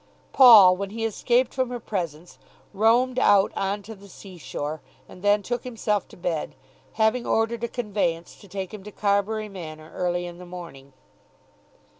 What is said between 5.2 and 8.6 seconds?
then took himself to bed, having ordered a conveyance to